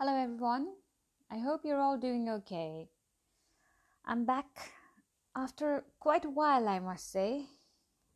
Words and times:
Hello, 0.00 0.14
everyone. 0.14 0.68
I 1.28 1.38
hope 1.38 1.62
you're 1.64 1.80
all 1.80 1.98
doing 1.98 2.28
okay. 2.28 2.88
I'm 4.04 4.24
back 4.24 4.70
after 5.34 5.86
quite 5.98 6.24
a 6.24 6.30
while, 6.30 6.68
I 6.68 6.78
must 6.78 7.10
say, 7.10 7.46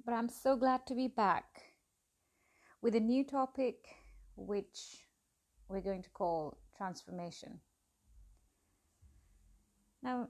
but 0.06 0.15
I'm 0.15 0.29
so 0.29 0.54
glad 0.54 0.87
to 0.87 0.95
be 0.95 1.08
back 1.08 1.45
with 2.83 2.95
a 2.95 3.01
new 3.01 3.24
topic, 3.24 3.79
which 4.37 5.08
we're 5.69 5.81
going 5.81 6.04
to 6.04 6.10
call 6.10 6.56
transformation. 6.76 7.58
Now, 10.04 10.28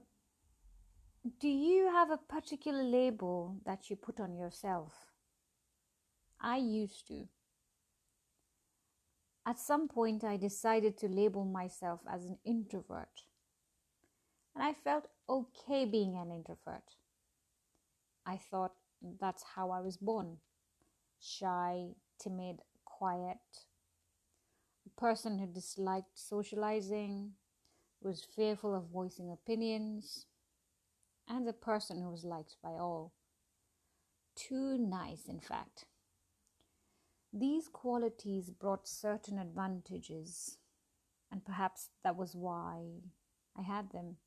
do 1.39 1.47
you 1.47 1.91
have 1.91 2.09
a 2.09 2.17
particular 2.17 2.81
label 2.81 3.57
that 3.67 3.91
you 3.91 3.95
put 3.95 4.19
on 4.19 4.35
yourself? 4.35 4.91
I 6.41 6.57
used 6.57 7.07
to. 7.09 7.27
At 9.45 9.59
some 9.59 9.87
point, 9.87 10.23
I 10.23 10.37
decided 10.37 10.97
to 10.99 11.07
label 11.07 11.43
myself 11.43 11.99
as 12.09 12.25
an 12.25 12.37
introvert. 12.45 13.23
And 14.55 14.63
I 14.63 14.73
felt 14.73 15.07
okay 15.27 15.85
being 15.85 16.15
an 16.15 16.31
introvert. 16.31 16.95
I 18.25 18.37
thought 18.37 18.73
that's 19.19 19.43
how 19.55 19.71
I 19.71 19.81
was 19.81 19.97
born 19.97 20.37
shy, 21.19 21.87
timid, 22.19 22.59
quiet, 22.83 23.37
a 24.85 24.99
person 24.99 25.39
who 25.39 25.47
disliked 25.47 26.19
socializing, 26.19 27.31
was 28.01 28.27
fearful 28.35 28.75
of 28.75 28.91
voicing 28.91 29.31
opinions, 29.31 30.25
and 31.29 31.47
a 31.47 31.53
person 31.53 32.01
who 32.01 32.09
was 32.09 32.25
liked 32.25 32.57
by 32.61 32.71
all. 32.71 33.13
Too 34.35 34.77
nice, 34.77 35.27
in 35.27 35.39
fact. 35.39 35.85
These 37.33 37.67
qualities 37.67 38.51
brought 38.51 38.87
certain 38.87 39.39
advantages, 39.39 40.57
and 41.31 41.43
perhaps 41.43 41.89
that 42.03 42.15
was 42.15 42.35
why 42.35 42.83
I 43.57 43.63
had 43.63 43.91
them. 43.91 44.17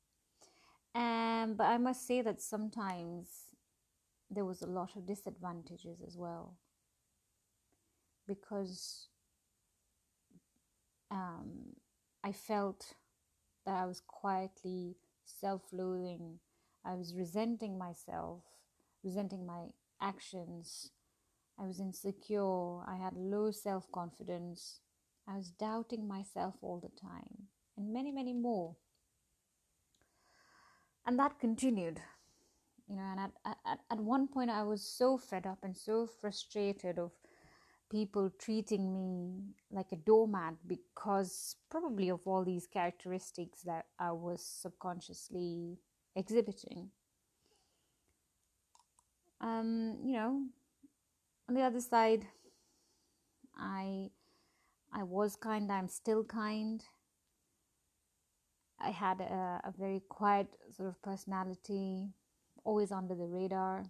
Um, 0.93 1.55
but 1.55 1.65
I 1.65 1.77
must 1.77 2.05
say 2.05 2.21
that 2.21 2.41
sometimes 2.41 3.29
there 4.29 4.43
was 4.45 4.61
a 4.61 4.67
lot 4.67 4.95
of 4.95 5.05
disadvantages 5.05 5.99
as 6.05 6.17
well 6.17 6.57
because 8.27 9.07
um, 11.09 11.75
I 12.23 12.31
felt 12.33 12.95
that 13.65 13.75
I 13.75 13.85
was 13.85 14.01
quietly 14.05 14.97
self 15.25 15.61
loathing, 15.71 16.39
I 16.83 16.95
was 16.95 17.15
resenting 17.15 17.77
myself, 17.77 18.43
resenting 19.03 19.45
my 19.45 19.67
actions, 20.01 20.91
I 21.59 21.65
was 21.65 21.79
insecure, 21.79 22.81
I 22.87 22.95
had 22.95 23.13
low 23.15 23.51
self 23.51 23.91
confidence, 23.91 24.79
I 25.27 25.37
was 25.37 25.49
doubting 25.49 26.07
myself 26.07 26.55
all 26.61 26.79
the 26.79 26.91
time, 27.01 27.47
and 27.75 27.91
many, 27.91 28.11
many 28.11 28.33
more. 28.33 28.75
And 31.05 31.17
that 31.19 31.39
continued, 31.39 31.99
you 32.87 32.95
know, 32.97 33.03
and 33.03 33.19
at, 33.19 33.57
at, 33.65 33.79
at 33.89 33.99
one 33.99 34.27
point 34.27 34.49
I 34.49 34.63
was 34.63 34.81
so 34.83 35.17
fed 35.17 35.47
up 35.47 35.59
and 35.63 35.75
so 35.75 36.05
frustrated 36.05 36.99
of 36.99 37.11
people 37.89 38.29
treating 38.37 38.93
me 38.93 39.41
like 39.71 39.91
a 39.91 39.95
doormat 39.95 40.55
because 40.67 41.55
probably 41.69 42.09
of 42.09 42.19
all 42.25 42.43
these 42.43 42.67
characteristics 42.67 43.61
that 43.61 43.85
I 43.99 44.11
was 44.11 44.45
subconsciously 44.45 45.77
exhibiting. 46.15 46.89
Um, 49.39 49.97
you 50.03 50.13
know, 50.13 50.41
on 51.47 51.55
the 51.55 51.61
other 51.61 51.81
side 51.81 52.27
i 53.57 54.09
i 54.93 55.03
was 55.03 55.35
kind 55.35 55.71
i'm 55.71 55.87
still 55.87 56.23
kind. 56.23 56.83
I 58.79 58.91
had 58.91 59.21
a, 59.21 59.59
a 59.63 59.73
very 59.75 60.01
quiet 60.07 60.47
sort 60.75 60.89
of 60.89 61.01
personality 61.01 62.09
always 62.63 62.91
under 62.91 63.15
the 63.15 63.25
radar. 63.25 63.85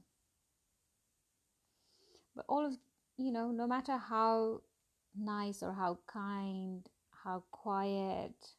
But 2.35 2.45
all 2.47 2.65
of 2.65 2.77
you 3.17 3.31
know 3.33 3.51
no 3.51 3.67
matter 3.67 3.97
how 3.97 4.61
nice 5.13 5.61
or 5.61 5.73
how 5.73 5.97
kind 6.07 6.87
how 7.23 7.43
quiet 7.51 8.53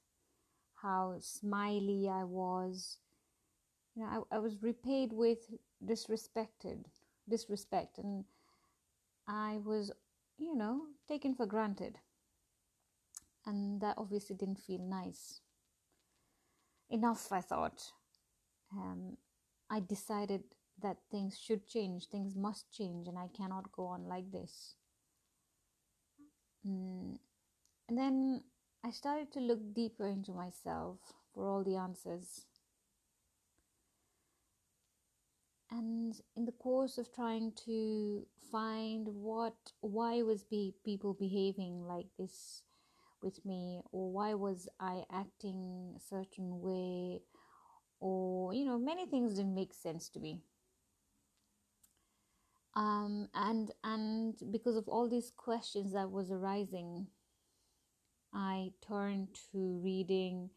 how 0.75 1.17
smiley 1.21 2.09
i 2.09 2.25
was 2.25 2.99
you 3.95 4.03
know 4.03 4.27
i, 4.31 4.37
I 4.37 4.39
was 4.39 4.63
repaid 4.63 5.13
with 5.13 5.39
disrespected 5.85 6.85
disrespect. 7.29 7.99
And 7.99 8.25
I 9.29 9.59
was, 9.63 9.93
you 10.39 10.57
know, 10.57 10.87
taken 11.07 11.35
for 11.35 11.47
granted. 11.47 11.99
And 13.45 13.81
that 13.83 13.99
obviously 13.99 14.37
didn't 14.37 14.61
feel 14.61 14.81
nice. 14.81 15.41
Enough, 16.91 17.31
I 17.31 17.43
thought. 17.43 17.93
Um, 18.73 19.19
I 19.71 19.81
decided 19.81 20.43
that 20.83 20.97
things 21.11 21.39
should 21.39 21.67
change, 21.67 22.07
things 22.07 22.35
must 22.35 22.73
change, 22.73 23.09
and 23.09 23.19
I 23.19 23.29
cannot 23.37 23.73
go 23.73 23.87
on 23.87 24.09
like 24.09 24.31
this. 24.33 24.75
Mm. 26.67 27.19
And 27.89 27.99
then 27.99 28.43
I 28.85 28.91
started 28.91 29.33
to 29.33 29.41
look 29.41 29.75
deeper 29.75 30.07
into 30.07 30.33
myself 30.33 30.99
for 31.35 31.49
all 31.49 31.65
the 31.65 31.77
answers. 31.77 32.47
And 35.71 36.15
in 36.37 36.45
the 36.45 36.53
course 36.53 36.99
of 36.99 37.13
trying 37.13 37.53
to 37.53 38.27
find 38.51 39.07
what 39.09 39.57
why 39.81 40.23
was 40.23 40.45
be 40.45 40.75
people 40.85 41.15
behaving 41.15 41.87
like 41.87 42.07
this 42.19 42.63
with 43.23 43.45
me 43.45 43.81
or 43.93 44.11
why 44.11 44.33
was 44.35 44.69
i 44.81 45.05
acting 45.13 45.95
a 45.97 46.01
certain 46.01 46.61
way 46.61 47.21
or 48.01 48.55
you 48.55 48.65
know 48.65 48.79
many 48.79 49.07
things 49.07 49.35
didn't 49.35 49.55
make 49.55 49.75
sense 49.75 50.09
to 50.11 50.21
me. 50.21 50.41
Um, 52.75 53.29
and 53.35 53.73
and 53.83 54.35
because 54.53 54.77
of 54.77 54.89
all 54.89 55.09
these 55.09 55.33
questions 55.37 55.93
that 55.95 56.11
was 56.11 56.31
arising 56.31 57.09
i 58.33 58.71
turned 58.87 59.29
to 59.53 59.81
reading 59.83 60.51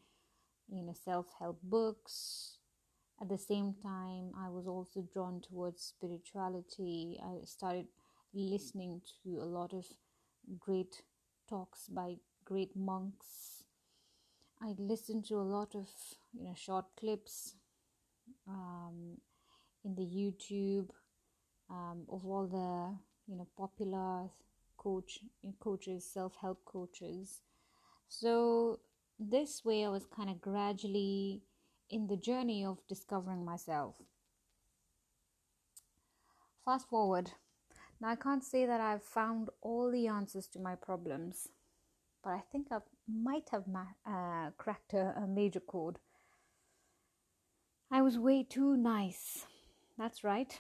you 0.70 0.84
know 0.84 0.94
self-help 1.06 1.60
books. 1.64 2.58
At 3.22 3.30
the 3.30 3.38
same 3.38 3.76
time 3.84 4.32
i 4.38 4.50
was 4.50 4.61
also 4.82 5.08
drawn 5.14 5.40
towards 5.42 5.84
spirituality. 5.84 7.20
I 7.24 7.46
started 7.46 7.86
listening 8.34 9.02
to 9.24 9.30
a 9.42 9.46
lot 9.46 9.74
of 9.74 9.86
great 10.60 11.04
talks 11.48 11.88
by 11.88 12.16
great 12.46 12.76
monks. 12.76 13.64
I 14.60 14.74
listened 14.80 15.26
to 15.26 15.36
a 15.36 15.50
lot 15.58 15.76
of 15.76 15.88
you 16.34 16.46
know 16.46 16.56
short 16.56 16.86
clips 17.00 17.56
um, 18.48 19.18
in 19.86 19.96
the 19.96 20.08
youtube 20.20 20.90
um, 21.70 22.06
of 22.10 22.26
all 22.26 22.48
the 22.48 23.32
you 23.32 23.38
know 23.38 23.48
popular 23.56 24.30
coach 24.78 25.20
coaches 25.60 26.10
self-help 26.12 26.66
coaches. 26.66 27.42
So 28.08 28.80
this 29.20 29.64
way 29.64 29.86
i 29.86 29.90
was 29.90 30.06
kind 30.08 30.30
of 30.32 30.42
gradually 30.42 31.44
in 31.92 32.08
the 32.08 32.18
journey 32.18 32.66
of 32.66 32.80
discovering 32.88 33.46
myself. 33.46 33.96
Fast 36.64 36.90
forward. 36.90 37.32
Now, 38.00 38.10
I 38.10 38.16
can't 38.16 38.44
say 38.44 38.66
that 38.68 38.80
I've 38.80 39.04
found 39.04 39.50
all 39.62 39.92
the 39.92 40.08
answers 40.08 40.46
to 40.48 40.60
my 40.60 40.76
problems, 40.76 41.50
but 42.24 42.32
I 42.32 42.42
think 42.52 42.68
I 42.72 42.78
might 43.08 43.50
have 43.52 43.68
ma- 43.68 43.96
uh, 44.06 44.52
cracked 44.58 44.94
a, 44.94 45.16
a 45.18 45.28
major 45.28 45.60
chord. 45.60 45.98
I 47.92 48.04
was 48.04 48.20
way 48.20 48.44
too 48.44 48.78
nice. 48.78 49.46
That's 49.98 50.24
right. 50.24 50.60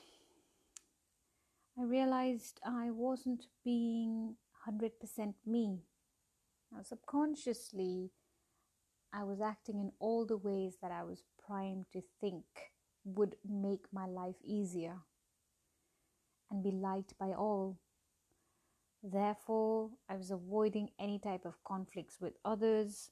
I 1.79 1.83
realized 1.83 2.59
I 2.65 2.89
wasn't 2.89 3.45
being 3.63 4.35
100% 4.67 5.33
me. 5.45 5.79
Now, 6.71 6.81
subconsciously, 6.81 8.09
I 9.13 9.23
was 9.23 9.39
acting 9.39 9.79
in 9.79 9.91
all 9.99 10.25
the 10.25 10.37
ways 10.37 10.77
that 10.81 10.91
I 10.91 11.03
was 11.03 11.23
primed 11.45 11.85
to 11.93 12.01
think 12.19 12.45
would 13.05 13.35
make 13.47 13.85
my 13.91 14.07
life 14.07 14.35
easier 14.43 15.01
and 16.51 16.63
be 16.63 16.71
liked 16.71 17.17
by 17.17 17.33
all. 17.33 17.79
Therefore, 19.03 19.91
I 20.09 20.15
was 20.15 20.31
avoiding 20.31 20.89
any 20.97 21.19
type 21.19 21.45
of 21.45 21.63
conflicts 21.63 22.19
with 22.19 22.39
others. 22.43 23.11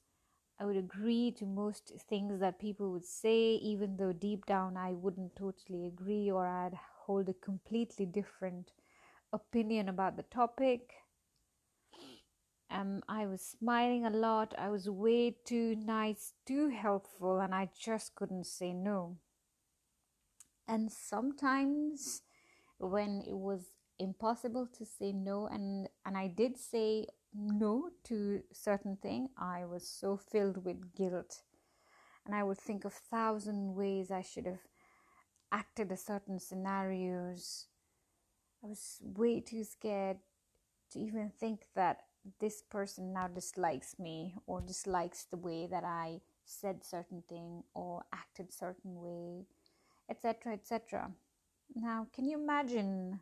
I 0.59 0.65
would 0.65 0.77
agree 0.77 1.31
to 1.33 1.45
most 1.45 1.93
things 2.09 2.39
that 2.39 2.59
people 2.59 2.91
would 2.91 3.05
say, 3.05 3.55
even 3.55 3.97
though 3.97 4.13
deep 4.13 4.45
down 4.45 4.77
I 4.77 4.93
wouldn't 4.93 5.35
totally 5.35 5.85
agree 5.85 6.31
or 6.31 6.47
I'd 6.47 6.79
hold 7.05 7.29
a 7.29 7.33
completely 7.33 8.05
different 8.05 8.73
opinion 9.33 9.89
about 9.89 10.17
the 10.17 10.23
topic 10.23 10.93
um, 12.71 13.03
I 13.07 13.25
was 13.27 13.41
smiling 13.43 14.05
a 14.05 14.09
lot. 14.09 14.53
I 14.57 14.69
was 14.69 14.89
way 14.89 15.31
too 15.31 15.75
nice, 15.75 16.33
too 16.45 16.69
helpful, 16.69 17.39
and 17.39 17.53
I 17.53 17.69
just 17.77 18.15
couldn't 18.15 18.45
say 18.47 18.73
no. 18.73 19.17
And 20.69 20.89
sometimes, 20.91 22.21
when 22.79 23.21
it 23.27 23.37
was 23.37 23.71
impossible 23.99 24.67
to 24.77 24.85
say 24.85 25.11
no 25.11 25.47
and 25.47 25.89
and 26.05 26.17
I 26.17 26.27
did 26.27 26.57
say 26.57 27.07
no 27.33 27.89
to 28.05 28.41
certain 28.51 28.95
thing 28.97 29.29
I 29.37 29.65
was 29.65 29.87
so 29.87 30.17
filled 30.17 30.65
with 30.65 30.95
guilt. 30.95 31.43
And 32.25 32.35
I 32.35 32.43
would 32.43 32.57
think 32.57 32.85
of 32.85 32.93
thousand 32.93 33.75
ways 33.75 34.11
I 34.11 34.21
should 34.21 34.45
have 34.45 34.61
acted 35.51 35.91
a 35.91 35.97
certain 35.97 36.39
scenarios. 36.39 37.67
I 38.63 38.67
was 38.67 38.99
way 39.01 39.39
too 39.41 39.63
scared 39.63 40.17
to 40.91 40.99
even 40.99 41.29
think 41.29 41.67
that 41.75 42.01
this 42.39 42.61
person 42.61 43.13
now 43.13 43.27
dislikes 43.27 43.97
me 43.97 44.35
or 44.45 44.61
dislikes 44.61 45.25
the 45.25 45.37
way 45.37 45.67
that 45.67 45.83
I 45.83 46.21
said 46.45 46.83
certain 46.83 47.23
thing 47.27 47.63
or 47.73 48.03
acted 48.11 48.51
certain 48.51 48.99
way 49.01 49.45
etc 50.09 50.53
etc 50.53 51.11
now 51.73 52.05
can 52.13 52.25
you 52.25 52.37
imagine 52.39 53.19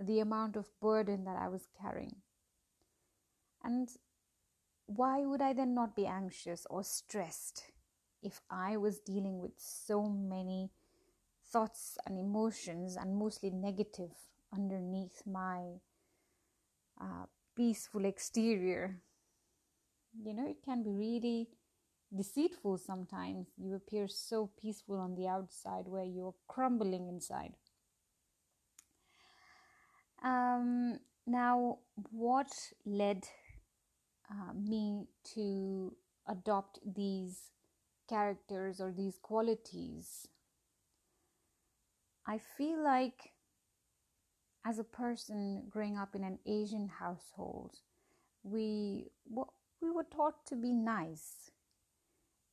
the 0.00 0.20
amount 0.20 0.56
of 0.56 0.68
burden 0.80 1.24
that 1.24 1.36
I 1.36 1.48
was 1.48 1.68
carrying 1.80 2.22
and 3.62 3.88
why 4.86 5.24
would 5.26 5.42
I 5.42 5.52
then 5.52 5.74
not 5.74 5.96
be 5.96 6.06
anxious 6.06 6.66
or 6.70 6.82
stressed 6.84 7.64
if 8.22 8.40
I 8.50 8.76
was 8.76 8.98
dealing 9.00 9.40
with 9.40 9.52
so 9.58 10.02
many 10.04 10.70
thoughts 11.52 11.98
and 12.06 12.18
emotions 12.18 12.96
and 12.96 13.16
mostly 13.16 13.50
negative 13.50 14.12
underneath 14.52 15.22
my 15.26 15.80
uh, 17.00 17.26
peaceful 17.54 18.04
exterior? 18.04 19.00
You 20.24 20.32
know, 20.34 20.46
it 20.48 20.62
can 20.62 20.82
be 20.82 20.90
really 20.90 21.48
deceitful 22.16 22.78
sometimes. 22.78 23.48
You 23.58 23.74
appear 23.74 24.08
so 24.08 24.46
peaceful 24.56 24.96
on 24.98 25.14
the 25.14 25.28
outside 25.28 25.88
where 25.88 26.04
you're 26.04 26.34
crumbling 26.48 27.08
inside. 27.08 27.56
Um, 30.24 31.00
now, 31.26 31.78
what 32.10 32.50
led 32.86 33.28
uh, 34.30 34.54
me 34.54 35.06
to 35.34 35.94
adopt 36.26 36.78
these 36.84 37.50
characters 38.08 38.80
or 38.80 38.90
these 38.90 39.18
qualities? 39.20 40.26
I 42.26 42.38
feel 42.38 42.82
like 42.82 43.32
as 44.64 44.78
a 44.78 44.84
person 44.84 45.64
growing 45.68 45.98
up 45.98 46.14
in 46.14 46.24
an 46.24 46.38
Asian 46.46 46.88
household, 46.88 47.76
we 48.42 49.10
we 49.82 49.90
were 49.90 50.06
taught 50.10 50.46
to 50.46 50.56
be 50.56 50.72
nice. 50.72 51.50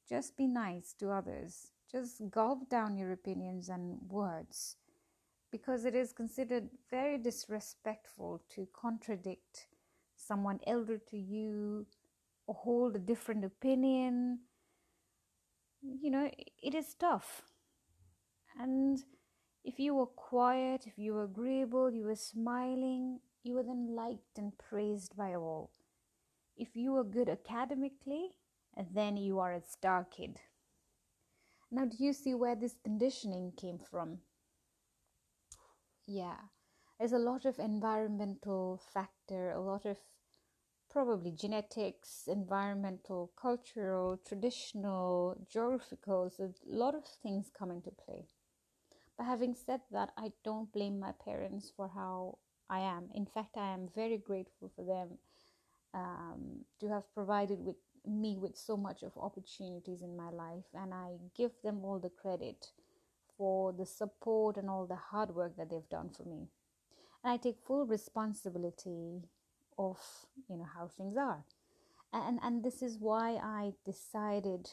Just 0.09 0.35
be 0.35 0.45
nice 0.45 0.93
to 0.99 1.09
others. 1.09 1.71
Just 1.89 2.29
gulp 2.29 2.69
down 2.69 2.97
your 2.97 3.13
opinions 3.13 3.69
and 3.69 3.99
words 4.09 4.75
because 5.51 5.85
it 5.85 5.95
is 5.95 6.13
considered 6.13 6.69
very 6.89 7.17
disrespectful 7.17 8.41
to 8.55 8.67
contradict 8.73 9.67
someone 10.15 10.59
elder 10.65 10.97
to 10.97 11.17
you 11.17 11.85
or 12.47 12.55
hold 12.55 12.95
a 12.95 12.99
different 12.99 13.43
opinion. 13.43 14.39
You 15.81 16.11
know, 16.11 16.29
it 16.61 16.73
is 16.73 16.93
tough. 16.93 17.41
And 18.59 19.03
if 19.63 19.79
you 19.79 19.95
were 19.95 20.05
quiet, 20.05 20.85
if 20.87 20.97
you 20.97 21.13
were 21.13 21.25
agreeable, 21.25 21.91
you 21.91 22.05
were 22.05 22.15
smiling, 22.15 23.19
you 23.43 23.55
were 23.55 23.63
then 23.63 23.95
liked 23.95 24.37
and 24.37 24.57
praised 24.57 25.15
by 25.15 25.35
all. 25.35 25.71
If 26.55 26.75
you 26.75 26.93
were 26.93 27.03
good 27.03 27.29
academically, 27.29 28.31
then 28.93 29.17
you 29.17 29.39
are 29.39 29.53
a 29.53 29.61
star 29.61 30.05
kid. 30.05 30.39
Now, 31.71 31.85
do 31.85 31.95
you 31.99 32.13
see 32.13 32.33
where 32.33 32.55
this 32.55 32.75
conditioning 32.83 33.53
came 33.55 33.79
from? 33.79 34.19
Yeah, 36.05 36.37
there's 36.99 37.11
a 37.13 37.17
lot 37.19 37.45
of 37.45 37.57
environmental 37.59 38.81
factor, 38.93 39.51
a 39.51 39.61
lot 39.61 39.85
of 39.85 39.97
probably 40.89 41.31
genetics, 41.31 42.27
environmental, 42.27 43.31
cultural, 43.41 44.19
traditional, 44.27 45.35
geographical, 45.49 46.29
so 46.29 46.45
a 46.45 46.75
lot 46.75 46.95
of 46.95 47.05
things 47.23 47.51
come 47.57 47.71
into 47.71 47.91
play. 47.91 48.27
But 49.17 49.25
having 49.25 49.55
said 49.55 49.81
that, 49.91 50.11
I 50.17 50.33
don't 50.43 50.71
blame 50.73 50.99
my 50.99 51.13
parents 51.13 51.71
for 51.75 51.89
how 51.89 52.39
I 52.69 52.79
am. 52.81 53.09
In 53.15 53.25
fact, 53.25 53.57
I 53.57 53.73
am 53.73 53.89
very 53.95 54.17
grateful 54.17 54.71
for 54.75 54.85
them 54.85 55.19
um, 55.93 56.65
to 56.79 56.89
have 56.89 57.13
provided 57.13 57.59
with 57.65 57.77
me 58.05 58.37
with 58.37 58.57
so 58.57 58.77
much 58.77 59.03
of 59.03 59.17
opportunities 59.17 60.01
in 60.01 60.17
my 60.17 60.29
life, 60.31 60.65
and 60.73 60.93
I 60.93 61.17
give 61.35 61.51
them 61.63 61.83
all 61.85 61.99
the 61.99 62.09
credit 62.09 62.67
for 63.41 63.73
the 63.73 63.87
support 63.87 64.55
and 64.55 64.69
all 64.69 64.85
the 64.85 65.01
hard 65.09 65.33
work 65.33 65.57
that 65.57 65.71
they've 65.71 65.89
done 65.89 66.11
for 66.15 66.21
me. 66.25 66.47
And 67.23 67.33
I 67.33 67.37
take 67.37 67.57
full 67.65 67.87
responsibility 67.87 69.23
of 69.79 69.97
you 70.47 70.57
know 70.57 70.67
how 70.75 70.87
things 70.87 71.17
are. 71.17 71.43
And 72.13 72.39
and 72.43 72.63
this 72.63 72.83
is 72.83 72.99
why 72.99 73.39
I 73.41 73.73
decided 73.83 74.69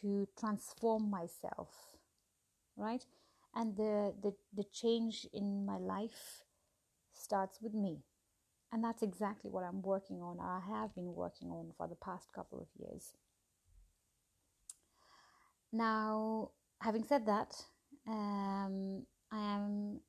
to 0.00 0.26
transform 0.40 1.10
myself, 1.10 1.68
right? 2.78 3.04
And 3.54 3.76
the 3.76 4.14
the, 4.22 4.32
the 4.56 4.64
change 4.72 5.26
in 5.30 5.66
my 5.66 5.76
life 5.76 6.44
starts 7.12 7.60
with 7.60 7.74
me. 7.74 7.98
And 8.72 8.82
that's 8.82 9.02
exactly 9.02 9.50
what 9.50 9.64
I'm 9.64 9.82
working 9.82 10.22
on. 10.22 10.40
I 10.40 10.60
have 10.74 10.94
been 10.94 11.14
working 11.14 11.50
on 11.50 11.72
for 11.76 11.86
the 11.88 11.94
past 11.94 12.32
couple 12.32 12.58
of 12.58 12.68
years. 12.78 13.12
Now, 15.72 16.50
having 16.80 17.04
said 17.04 17.26
that, 17.26 17.54
um, 18.06 19.04
I 19.30 19.56
am 19.56 20.00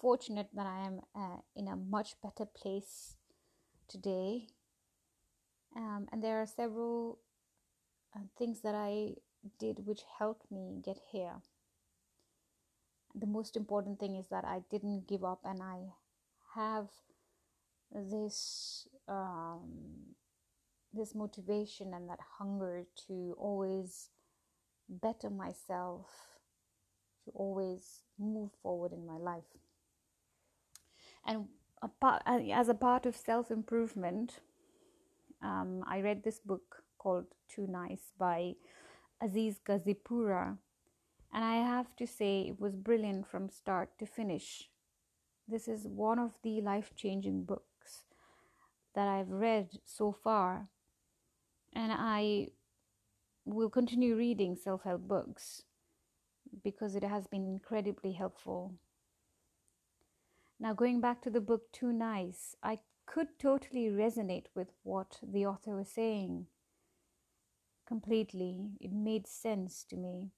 fortunate 0.00 0.48
that 0.54 0.66
I 0.66 0.86
am 0.86 1.00
uh, 1.14 1.38
in 1.54 1.68
a 1.68 1.76
much 1.76 2.14
better 2.22 2.46
place 2.46 3.16
today. 3.88 4.48
Um, 5.76 6.06
and 6.12 6.22
there 6.22 6.40
are 6.40 6.46
several 6.46 7.18
uh, 8.14 8.20
things 8.38 8.62
that 8.62 8.74
I 8.74 9.14
did 9.58 9.86
which 9.86 10.02
helped 10.18 10.50
me 10.50 10.80
get 10.84 10.98
here. 11.10 11.42
The 13.14 13.26
most 13.26 13.56
important 13.56 13.98
thing 13.98 14.16
is 14.16 14.26
that 14.28 14.44
I 14.44 14.62
didn't 14.70 15.08
give 15.08 15.24
up 15.24 15.40
and 15.44 15.62
I 15.62 15.78
have 16.54 16.88
this 17.92 18.88
um, 19.08 20.14
this 20.92 21.14
motivation 21.14 21.92
and 21.94 22.08
that 22.08 22.18
hunger 22.38 22.84
to 23.06 23.36
always 23.38 24.08
better 24.88 25.30
myself, 25.30 26.06
to 27.24 27.30
always 27.34 28.02
move 28.18 28.50
forward 28.62 28.92
in 28.92 29.06
my 29.06 29.16
life. 29.16 29.44
And 31.26 31.46
a 31.82 31.88
part, 31.88 32.22
as 32.26 32.68
a 32.68 32.74
part 32.74 33.04
of 33.06 33.16
self 33.16 33.50
improvement, 33.50 34.40
um, 35.42 35.84
I 35.86 36.00
read 36.00 36.22
this 36.22 36.38
book 36.38 36.82
called 36.98 37.26
Too 37.48 37.66
Nice 37.66 38.12
by 38.18 38.54
Aziz 39.20 39.60
Gazipura, 39.66 40.56
and 41.32 41.44
I 41.44 41.56
have 41.56 41.94
to 41.96 42.06
say 42.06 42.42
it 42.42 42.60
was 42.60 42.76
brilliant 42.76 43.26
from 43.28 43.50
start 43.50 43.90
to 43.98 44.06
finish. 44.06 44.70
This 45.48 45.68
is 45.68 45.86
one 45.86 46.18
of 46.18 46.32
the 46.42 46.60
life 46.60 46.92
changing 46.96 47.44
books 47.44 48.02
that 48.94 49.06
I've 49.06 49.30
read 49.30 49.68
so 49.84 50.12
far, 50.12 50.68
and 51.72 51.92
I 51.92 52.48
will 53.54 53.70
continue 53.70 54.16
reading 54.16 54.56
self 54.56 54.82
help 54.82 55.02
books 55.06 55.62
because 56.62 56.94
it 56.94 57.04
has 57.04 57.26
been 57.26 57.46
incredibly 57.46 58.12
helpful. 58.12 58.74
Now, 60.58 60.72
going 60.72 61.00
back 61.00 61.22
to 61.22 61.30
the 61.30 61.40
book 61.40 61.70
Too 61.72 61.92
Nice, 61.92 62.56
I 62.62 62.80
could 63.06 63.38
totally 63.38 63.88
resonate 63.88 64.46
with 64.54 64.68
what 64.82 65.20
the 65.22 65.46
author 65.46 65.76
was 65.76 65.88
saying 65.88 66.46
completely. 67.86 68.70
It 68.80 68.92
made 68.92 69.26
sense 69.26 69.84
to 69.90 69.96
me. 69.96 70.30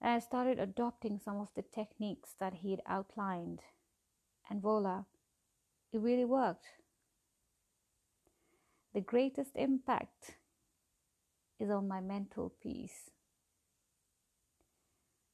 And 0.00 0.12
I 0.12 0.18
started 0.20 0.58
adopting 0.58 1.18
some 1.22 1.36
of 1.36 1.48
the 1.54 1.62
techniques 1.62 2.34
that 2.40 2.54
he 2.54 2.70
had 2.70 2.80
outlined, 2.86 3.60
and 4.48 4.62
voila, 4.62 5.04
it 5.92 6.00
really 6.00 6.24
worked. 6.24 6.66
The 8.94 9.00
greatest 9.00 9.50
impact 9.56 10.36
is 11.58 11.70
on 11.70 11.88
my 11.88 12.00
mental 12.00 12.52
peace. 12.62 13.10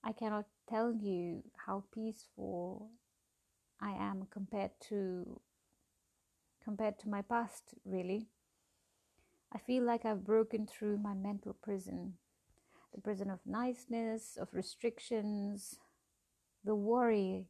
I 0.02 0.12
cannot 0.12 0.47
tell 0.69 0.93
you 0.93 1.45
how 1.66 1.85
peaceful 1.95 2.90
I 3.81 3.93
am 3.93 4.26
compared 4.31 4.73
to 4.88 5.40
compared 6.62 6.99
to 7.00 7.09
my 7.09 7.23
past 7.23 7.75
really. 7.85 8.28
I 9.52 9.59
feel 9.59 9.85
like 9.85 10.04
I've 10.04 10.25
broken 10.25 10.66
through 10.66 10.99
my 10.99 11.14
mental 11.14 11.54
prison. 11.62 12.14
The 12.95 13.00
prison 13.00 13.31
of 13.31 13.40
niceness, 13.47 14.37
of 14.40 14.49
restrictions, 14.52 15.76
the 16.64 16.75
worry, 16.75 17.47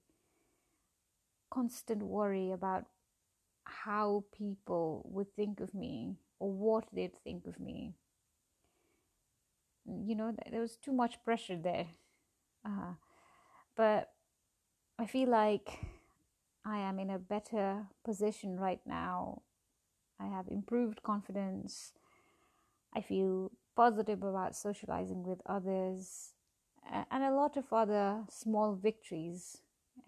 constant 1.51 2.03
worry 2.03 2.51
about 2.51 2.85
how 3.65 4.25
people 4.37 5.07
would 5.11 5.35
think 5.35 5.61
of 5.61 5.75
me 5.75 6.17
or 6.39 6.53
what 6.53 6.85
they'd 6.93 7.23
think 7.25 7.47
of 7.47 7.59
me 7.61 7.95
you 9.87 10.15
know 10.15 10.35
there 10.51 10.61
was 10.61 10.77
too 10.77 10.93
much 10.93 11.23
pressure 11.25 11.57
there 11.57 11.87
uh, 12.67 12.95
but 13.77 14.11
i 14.99 15.07
feel 15.07 15.29
like 15.31 15.79
I 16.67 16.79
am 16.79 16.99
in 16.99 17.11
a 17.11 17.19
better 17.19 17.87
position 18.05 18.59
right 18.59 18.81
now. 18.87 19.43
I 20.21 20.27
have 20.27 20.49
improved 20.49 21.03
confidence. 21.03 21.93
I 22.95 23.01
feel 23.01 23.51
positive 23.77 24.23
about 24.23 24.57
socializing 24.57 25.25
with 25.25 25.41
others, 25.47 26.33
and 27.11 27.25
a 27.25 27.33
lot 27.35 27.57
of 27.57 27.73
other 27.73 28.25
small 28.31 28.75
victories. 28.75 29.59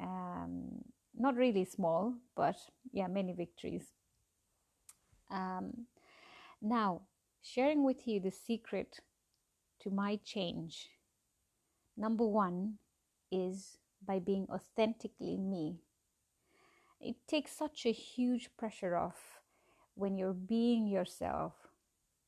Um, 0.01 0.85
not 1.15 1.37
really 1.37 1.65
small, 1.65 2.15
but 2.37 2.57
yeah, 2.93 3.09
many 3.09 3.33
victories. 3.33 3.93
Um, 5.31 5.87
now, 6.63 7.03
sharing 7.43 7.85
with 7.85 8.07
you 8.07 8.21
the 8.21 8.31
secret 8.31 9.01
to 9.87 9.95
my 9.95 10.19
change. 10.25 10.91
Number 11.97 12.27
one 12.27 12.79
is 13.31 13.79
by 14.05 14.19
being 14.19 14.47
authentically 14.51 15.37
me. 15.37 15.79
It 17.01 17.15
takes 17.29 17.53
such 17.53 17.87
a 17.87 17.93
huge 17.93 18.51
pressure 18.59 18.97
off 18.97 19.41
when 19.95 20.19
you're 20.19 20.35
being 20.35 20.89
yourself. 20.89 21.53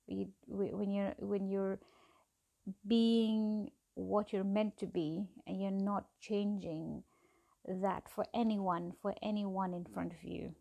When 0.06 0.92
you're 0.92 1.14
when 1.18 1.48
you're 1.48 1.80
being 2.86 3.70
what 3.94 4.32
you're 4.32 4.44
meant 4.44 4.78
to 4.78 4.86
be 4.86 5.26
and 5.46 5.60
you're 5.60 5.70
not 5.72 6.04
changing 6.20 7.02
that 7.66 8.08
for 8.08 8.24
anyone, 8.32 8.92
for 9.02 9.14
anyone 9.20 9.74
in 9.74 9.84
front 9.84 10.12
of 10.12 10.22
you. 10.22 10.54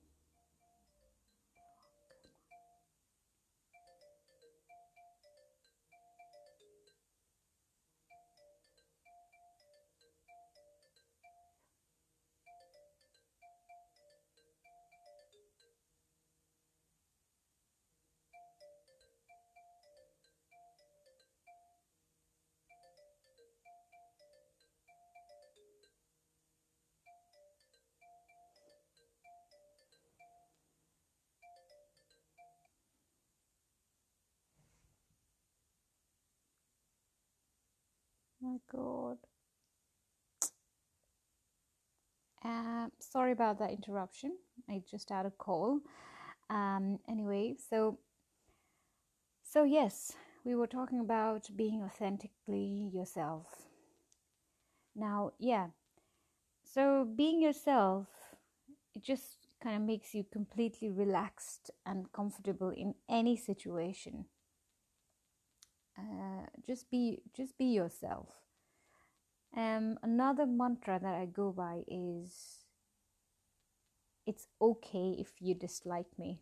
My 38.41 38.57
god. 38.71 39.17
Uh, 42.43 42.87
sorry 42.99 43.31
about 43.31 43.59
that 43.59 43.71
interruption. 43.71 44.37
I 44.69 44.81
just 44.89 45.09
had 45.09 45.25
a 45.25 45.31
call. 45.31 45.79
Um, 46.49 46.99
anyway, 47.09 47.55
so 47.69 47.99
so 49.41 49.63
yes, 49.63 50.15
we 50.43 50.53
were 50.53 50.67
talking 50.67 50.99
about 50.99 51.49
being 51.55 51.81
authentically 51.81 52.91
yourself. 52.93 53.65
Now, 54.95 55.31
yeah. 55.39 55.69
So 56.63 57.05
being 57.05 57.41
yourself, 57.41 58.07
it 58.95 59.03
just 59.03 59.47
kind 59.61 59.75
of 59.75 59.81
makes 59.83 60.13
you 60.15 60.23
completely 60.23 60.89
relaxed 60.89 61.71
and 61.85 62.11
comfortable 62.11 62.69
in 62.69 62.95
any 63.09 63.37
situation. 63.37 64.25
Uh, 65.97 66.45
just 66.65 66.89
be 66.91 67.21
just 67.33 67.57
be 67.57 67.65
yourself. 67.65 68.29
Um, 69.55 69.97
another 70.03 70.45
mantra 70.45 70.99
that 71.01 71.15
i 71.15 71.25
go 71.25 71.51
by 71.51 71.81
is 71.87 72.65
it's 74.25 74.47
okay 74.61 75.15
if 75.17 75.31
you 75.39 75.55
dislike 75.55 76.19
me. 76.19 76.41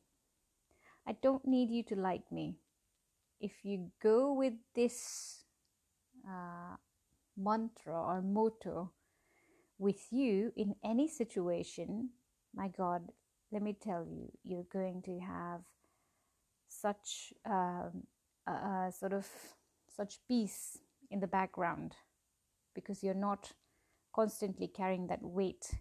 I 1.07 1.13
don't 1.21 1.45
need 1.45 1.69
you 1.69 1.83
to 1.83 1.95
like 1.95 2.31
me. 2.31 2.57
If 3.39 3.63
you 3.63 3.91
go 4.01 4.33
with 4.33 4.53
this 4.73 5.43
uh, 6.27 6.75
mantra 7.37 8.01
or 8.01 8.21
motto 8.21 8.91
with 9.77 10.11
you 10.11 10.51
in 10.55 10.75
any 10.83 11.07
situation 11.07 12.09
my 12.55 12.69
god 12.69 13.11
let 13.51 13.61
me 13.61 13.73
tell 13.73 14.05
you 14.05 14.31
you're 14.43 14.67
going 14.71 15.01
to 15.01 15.19
have 15.19 15.61
such 16.67 17.33
um, 17.45 18.03
uh, 18.47 18.91
sort 18.91 19.13
of 19.13 19.27
such 19.95 20.19
peace 20.27 20.77
in 21.09 21.19
the 21.19 21.27
background 21.27 21.95
because 22.73 23.03
you're 23.03 23.13
not 23.13 23.53
constantly 24.13 24.67
carrying 24.67 25.07
that 25.07 25.21
weight 25.21 25.71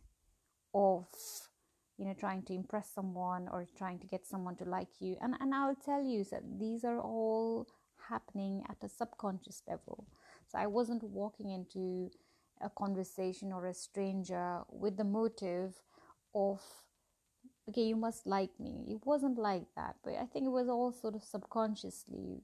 of 0.75 1.07
you 1.99 2.05
know 2.05 2.15
trying 2.19 2.43
to 2.43 2.53
impress 2.53 2.91
someone 2.93 3.49
or 3.53 3.67
trying 3.77 3.99
to 3.99 4.07
get 4.07 4.27
someone 4.27 4.57
to 4.57 4.65
like 4.65 5.01
you. 5.01 5.17
And 5.21 5.35
and 5.41 5.55
I'll 5.55 5.77
tell 5.77 6.03
you 6.03 6.25
that 6.31 6.43
these 6.59 6.85
are 6.85 7.01
all 7.01 7.67
happening 8.09 8.65
at 8.69 8.83
a 8.83 8.89
subconscious 8.89 9.63
level. 9.69 10.07
So 10.49 10.59
I 10.59 10.67
wasn't 10.67 11.03
walking 11.03 11.51
into 11.51 12.11
a 12.61 12.71
conversation 12.71 13.53
or 13.53 13.67
a 13.67 13.75
stranger 13.75 14.61
with 14.71 14.97
the 14.97 15.05
motive 15.05 15.75
of 16.35 16.61
okay 17.69 17.83
you 17.83 17.97
must 17.97 18.27
like 18.27 18.59
me. 18.59 18.85
It 18.89 19.01
wasn't 19.05 19.39
like 19.39 19.67
that 19.77 19.97
but 20.05 20.15
I 20.15 20.27
think 20.27 20.47
it 20.47 20.57
was 20.61 20.69
all 20.69 20.93
sort 20.93 21.15
of 21.15 21.25
subconsciously 21.25 22.43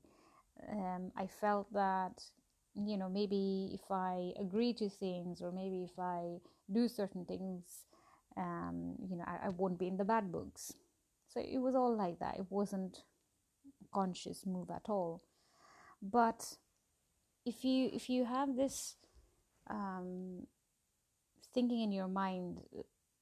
um, 0.71 1.13
I 1.17 1.27
felt 1.27 1.73
that 1.73 2.23
you 2.75 2.97
know 2.97 3.09
maybe 3.09 3.71
if 3.75 3.91
I 3.91 4.33
agree 4.39 4.73
to 4.75 4.89
things 4.89 5.41
or 5.43 5.53
maybe 5.53 5.85
if 5.85 5.99
I 5.99 6.39
do 6.73 6.89
certain 6.89 7.25
things, 7.25 7.85
um, 8.37 8.97
you 9.09 9.17
know 9.17 9.25
I, 9.27 9.47
I 9.47 9.49
won't 9.51 9.79
be 9.79 9.89
in 9.89 9.97
the 9.97 10.05
bad 10.05 10.31
books. 10.33 10.73
So 11.29 11.41
it 11.41 11.59
was 11.59 11.75
all 11.75 11.97
like 11.97 12.19
that. 12.19 12.39
It 12.39 12.47
wasn't 12.51 13.05
a 13.83 13.95
conscious 13.95 14.45
move 14.47 14.71
at 14.71 14.89
all. 14.89 15.23
But 16.03 16.57
if 17.45 17.65
you 17.65 17.91
if 17.93 18.09
you 18.09 18.25
have 18.25 18.57
this 18.57 18.97
um, 19.69 20.47
thinking 21.55 21.83
in 21.83 21.93
your 21.93 22.09
mind, 22.09 22.59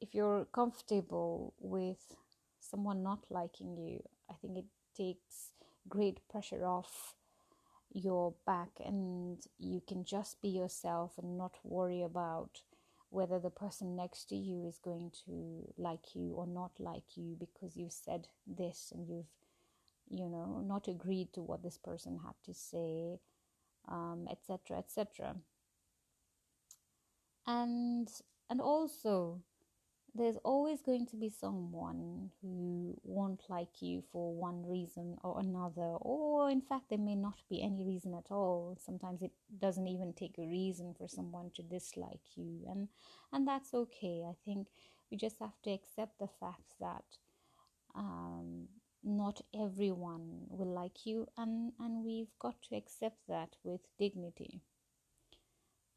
if 0.01 0.15
you're 0.15 0.47
comfortable 0.47 1.55
with 1.59 2.17
someone 2.61 3.03
not 3.03 3.25
liking 3.31 3.77
you, 3.77 4.03
I 4.31 4.35
think 4.35 4.59
it 4.59 4.67
takes 4.97 5.53
great 5.89 6.21
pressure 6.29 6.67
off 6.67 7.15
your 7.93 8.35
back 8.47 8.71
and 8.85 9.39
you 9.59 9.83
can 9.87 10.05
just 10.05 10.41
be 10.43 10.49
yourself 10.49 11.13
and 11.19 11.39
not 11.39 11.57
worry 11.65 12.03
about 12.03 12.61
whether 13.11 13.39
the 13.39 13.51
person 13.51 13.97
next 13.97 14.27
to 14.29 14.37
you 14.37 14.67
is 14.67 14.79
going 14.79 15.11
to 15.25 15.73
like 15.79 16.15
you 16.15 16.33
or 16.35 16.47
not 16.47 16.73
like 16.79 17.17
you 17.17 17.37
because 17.39 17.77
you've 17.77 17.93
said 17.93 18.29
this 18.47 18.93
and 18.95 19.09
you've 19.09 19.33
you 20.11 20.29
know 20.29 20.63
not 20.67 20.89
agreed 20.89 21.33
to 21.33 21.41
what 21.41 21.63
this 21.63 21.79
person 21.79 22.19
had 22.25 22.35
to 22.45 22.53
say 22.53 23.19
etc 23.89 23.89
um, 23.89 24.27
etc 24.29 24.77
et 24.77 25.35
and 27.47 28.09
and 28.51 28.61
also 28.61 29.41
there's 30.15 30.37
always 30.45 30.81
going 30.83 31.07
to 31.07 31.17
be 31.17 31.31
someone 31.31 32.31
who 32.41 32.99
won't 33.05 33.43
like 33.49 33.81
you 33.81 34.03
for 34.13 34.35
one 34.35 34.67
reason 34.67 35.17
or 35.23 35.39
another, 35.39 35.97
or 36.01 36.51
in 36.51 36.61
fact, 36.61 36.89
there 36.89 36.99
may 36.99 37.15
not 37.15 37.39
be 37.49 37.63
any 37.63 37.85
reason 37.85 38.15
at 38.15 38.31
all. 38.31 38.77
Sometimes 38.81 39.23
it 39.23 39.33
doesn't 39.61 39.87
even 39.87 40.13
take 40.13 40.39
a 40.39 40.47
reason 40.47 40.95
for 40.97 41.09
someone 41.09 41.51
to 41.55 41.63
dislike 41.63 42.37
you, 42.37 42.65
and 42.69 42.89
and 43.33 43.47
that's 43.47 43.75
okay. 43.75 44.25
I 44.29 44.35
think 44.45 44.69
we 45.11 45.17
just 45.17 45.39
have 45.41 45.61
to 45.65 45.71
accept 45.71 46.19
the 46.19 46.29
fact 46.41 46.75
that 46.81 47.05
um, 47.95 48.69
not 49.05 49.41
everyone 49.55 50.47
will 50.49 50.73
like 50.73 51.07
you, 51.07 51.27
and 51.37 51.73
and 51.79 52.05
we've 52.05 52.33
got 52.39 52.61
to 52.69 52.77
accept 52.77 53.19
that 53.29 53.57
with 53.63 53.81
dignity 53.99 54.63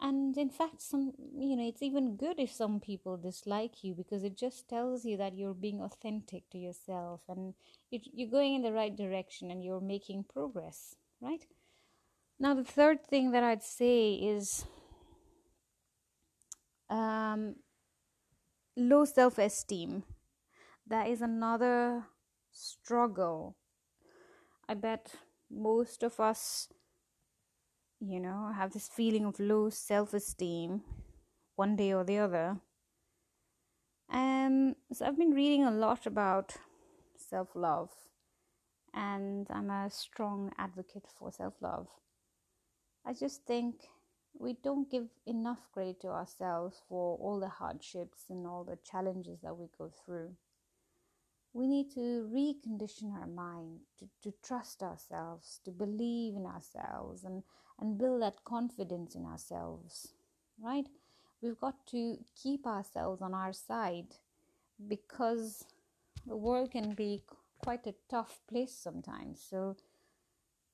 and 0.01 0.35
in 0.37 0.49
fact 0.49 0.81
some 0.81 1.13
you 1.37 1.55
know 1.55 1.67
it's 1.67 1.83
even 1.83 2.15
good 2.15 2.39
if 2.39 2.51
some 2.51 2.79
people 2.79 3.17
dislike 3.17 3.83
you 3.83 3.93
because 3.93 4.23
it 4.23 4.35
just 4.35 4.67
tells 4.67 5.05
you 5.05 5.15
that 5.17 5.35
you're 5.35 5.53
being 5.53 5.81
authentic 5.81 6.49
to 6.49 6.57
yourself 6.57 7.21
and 7.29 7.53
you're 7.91 8.29
going 8.29 8.55
in 8.55 8.63
the 8.63 8.73
right 8.73 8.95
direction 8.97 9.51
and 9.51 9.63
you're 9.63 9.81
making 9.81 10.23
progress 10.23 10.95
right? 11.21 11.45
Now 12.39 12.55
the 12.55 12.63
third 12.63 13.05
thing 13.05 13.31
that 13.31 13.43
i'd 13.43 13.63
say 13.63 14.13
is 14.13 14.65
um, 16.89 17.55
low 18.75 19.05
self-esteem. 19.05 20.03
That 20.87 21.07
is 21.07 21.21
another 21.21 22.05
struggle. 22.51 23.55
I 24.67 24.73
bet 24.73 25.15
most 25.49 26.03
of 26.03 26.19
us 26.19 26.67
you 28.01 28.19
know, 28.19 28.47
I 28.49 28.53
have 28.53 28.73
this 28.73 28.87
feeling 28.87 29.25
of 29.25 29.39
low 29.39 29.69
self 29.69 30.13
esteem 30.13 30.81
one 31.55 31.75
day 31.75 31.93
or 31.93 32.03
the 32.03 32.17
other. 32.17 32.57
Um, 34.11 34.75
so 34.91 35.05
I've 35.05 35.17
been 35.17 35.33
reading 35.33 35.63
a 35.63 35.71
lot 35.71 36.05
about 36.05 36.55
self 37.15 37.49
love, 37.55 37.91
and 38.93 39.47
I'm 39.49 39.69
a 39.69 39.89
strong 39.89 40.51
advocate 40.57 41.05
for 41.17 41.31
self 41.31 41.53
love. 41.61 41.87
I 43.05 43.13
just 43.13 43.45
think 43.45 43.75
we 44.37 44.53
don't 44.63 44.89
give 44.89 45.07
enough 45.25 45.59
credit 45.71 46.01
to 46.01 46.07
ourselves 46.07 46.81
for 46.89 47.17
all 47.17 47.39
the 47.39 47.49
hardships 47.49 48.25
and 48.29 48.47
all 48.47 48.63
the 48.63 48.77
challenges 48.89 49.39
that 49.43 49.55
we 49.55 49.67
go 49.77 49.91
through. 50.05 50.31
We 51.53 51.67
need 51.67 51.91
to 51.95 52.29
recondition 52.33 53.13
our 53.13 53.27
mind 53.27 53.81
to, 53.99 54.07
to 54.23 54.33
trust 54.45 54.81
ourselves, 54.81 55.59
to 55.65 55.71
believe 55.71 56.35
in 56.35 56.45
ourselves, 56.45 57.23
and, 57.23 57.43
and 57.79 57.97
build 57.97 58.21
that 58.21 58.43
confidence 58.45 59.15
in 59.15 59.25
ourselves, 59.25 60.13
right? 60.61 60.87
We've 61.41 61.59
got 61.59 61.85
to 61.87 62.17
keep 62.41 62.65
ourselves 62.65 63.21
on 63.21 63.33
our 63.33 63.51
side 63.51 64.15
because 64.87 65.65
the 66.25 66.37
world 66.37 66.71
can 66.71 66.93
be 66.93 67.23
quite 67.63 67.85
a 67.87 67.95
tough 68.09 68.39
place 68.47 68.73
sometimes. 68.73 69.41
So 69.49 69.75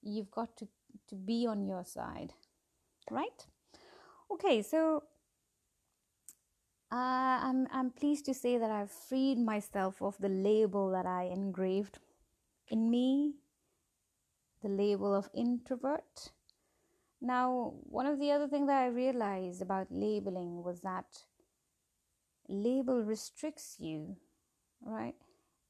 you've 0.04 0.32
got 0.32 0.56
to, 0.58 0.68
to 1.10 1.16
be 1.16 1.48
on 1.48 1.66
your 1.66 1.86
side, 1.86 2.34
right? 3.10 3.46
Okay, 4.32 4.62
so 4.62 5.04
uh, 6.92 7.40
I'm 7.44 7.68
I'm 7.72 7.92
pleased 7.92 8.26
to 8.26 8.34
say 8.34 8.58
that 8.58 8.72
I've 8.72 8.92
freed 8.92 9.38
myself 9.40 10.02
of 10.02 10.18
the 10.20 10.30
label 10.30 10.90
that 10.92 11.06
I 11.06 11.24
engraved 11.24 12.00
in 12.70 12.90
me, 12.90 13.36
the 14.62 14.70
label 14.70 15.16
of 15.16 15.30
introvert. 15.34 16.32
Now, 17.22 17.74
one 17.84 18.06
of 18.06 18.20
the 18.20 18.32
other 18.32 18.48
things 18.48 18.68
that 18.68 18.82
I 18.84 18.88
realized 18.88 19.62
about 19.62 19.88
labeling 19.92 20.64
was 20.64 20.82
that 20.82 21.24
label 22.48 23.04
restricts 23.04 23.76
you, 23.80 24.18
right? 24.82 25.16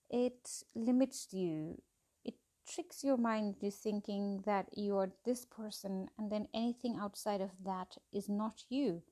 It 0.10 0.64
limits 0.76 1.30
you. 1.34 1.82
It 2.26 2.36
tricks 2.68 3.04
your 3.04 3.18
mind 3.18 3.56
into 3.62 3.76
thinking 3.76 4.44
that 4.46 4.68
you 4.78 4.98
are 4.98 5.12
this 5.26 5.46
person 5.46 6.10
and 6.18 6.32
then 6.32 6.48
anything 6.54 6.98
outside 7.00 7.42
of 7.42 7.52
that 7.66 7.98
is 8.14 8.30
not 8.30 8.64
you. 8.70 9.04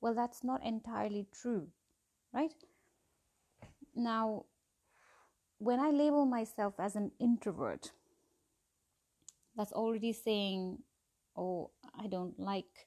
Well, 0.00 0.14
that's 0.14 0.44
not 0.44 0.64
entirely 0.64 1.26
true, 1.32 1.68
right? 2.32 2.52
Now, 3.94 4.44
when 5.58 5.80
I 5.80 5.90
label 5.90 6.26
myself 6.26 6.74
as 6.78 6.96
an 6.96 7.12
introvert, 7.18 7.92
that's 9.56 9.72
already 9.72 10.12
saying, 10.12 10.78
oh, 11.36 11.70
I 11.98 12.06
don't 12.08 12.38
like 12.38 12.86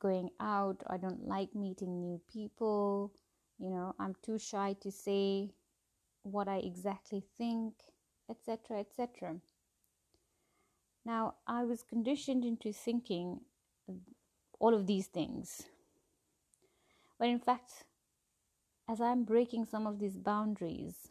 going 0.00 0.30
out, 0.40 0.82
I 0.88 0.96
don't 0.98 1.26
like 1.26 1.54
meeting 1.54 2.00
new 2.00 2.20
people, 2.30 3.12
you 3.58 3.70
know, 3.70 3.94
I'm 3.98 4.14
too 4.22 4.38
shy 4.38 4.76
to 4.82 4.90
say 4.90 5.50
what 6.22 6.48
I 6.48 6.56
exactly 6.56 7.22
think, 7.38 7.74
etc., 8.28 8.80
etc. 8.80 9.36
Now, 11.06 11.34
I 11.46 11.64
was 11.64 11.82
conditioned 11.82 12.44
into 12.44 12.72
thinking 12.72 13.40
all 14.58 14.74
of 14.74 14.86
these 14.86 15.06
things. 15.06 15.62
But 17.18 17.28
in 17.28 17.38
fact, 17.38 17.84
as 18.88 19.00
I'm 19.00 19.24
breaking 19.24 19.66
some 19.66 19.86
of 19.86 19.98
these 19.98 20.16
boundaries, 20.16 21.08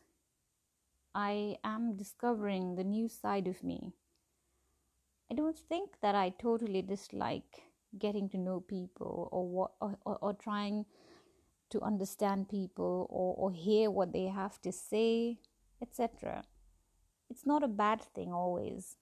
I 1.16 1.58
am 1.64 1.96
discovering 1.96 2.76
the 2.76 2.84
new 2.84 3.08
side 3.08 3.48
of 3.48 3.64
me. 3.64 3.94
I 5.32 5.36
don't 5.36 5.58
think 5.58 6.02
that 6.02 6.16
I 6.16 6.30
totally 6.30 6.82
dislike 6.82 7.64
getting 7.98 8.30
to 8.30 8.38
know 8.38 8.60
people 8.60 9.30
or 9.32 9.48
what 9.48 9.72
or, 9.80 9.98
or, 10.06 10.18
or 10.22 10.34
trying 10.34 10.86
to 11.70 11.82
understand 11.82 12.50
people 12.50 13.08
or, 13.10 13.36
or 13.38 13.52
hear 13.52 13.90
what 13.90 14.14
they 14.14 14.28
have 14.28 14.62
to 14.62 14.72
say, 14.72 15.40
etc. 15.82 16.44
It's 17.30 17.46
not 17.46 17.64
a 17.64 17.68
bad 17.68 18.02
thing 18.02 18.32
always. 18.32 18.98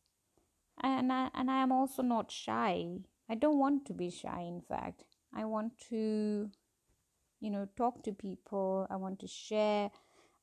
And 0.82 1.12
I, 1.12 1.30
and 1.34 1.52
I 1.52 1.62
am 1.62 1.72
also 1.72 2.02
not 2.02 2.32
shy. 2.32 2.88
I 3.30 3.36
don't 3.36 3.60
want 3.60 3.86
to 3.88 3.94
be 3.94 4.10
shy, 4.10 4.42
in 4.48 4.62
fact. 4.62 5.04
I 5.36 5.46
want 5.46 5.74
to, 5.90 6.50
you 7.42 7.50
know, 7.50 7.68
talk 7.76 8.04
to 8.04 8.14
people. 8.14 8.88
I 8.90 8.96
want 8.96 9.20
to 9.20 9.28
share 9.28 9.90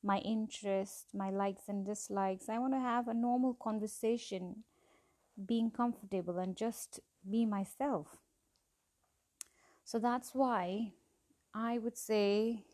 my 0.03 0.19
interest, 0.19 1.07
my 1.13 1.29
likes 1.31 1.63
and 1.67 1.85
dislikes. 1.85 2.49
I 2.49 2.59
want 2.59 2.73
to 2.73 2.79
have 2.79 3.07
a 3.07 3.13
normal 3.13 3.55
conversation, 3.55 4.63
being 5.45 5.71
comfortable 5.71 6.37
and 6.37 6.55
just 6.55 6.99
be 7.27 7.45
myself. 7.45 8.07
So 9.83 9.97
that's 9.97 10.35
why 10.35 10.93
I 11.53 11.79
would 11.79 11.97
say 11.97 12.65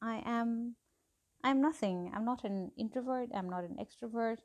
I 0.00 0.22
am 0.24 0.76
I'm 1.42 1.60
nothing. 1.60 2.10
I'm 2.14 2.24
not 2.24 2.44
an 2.44 2.72
introvert, 2.76 3.30
I'm 3.34 3.48
not 3.48 3.64
an 3.64 3.78
extrovert. 3.80 4.38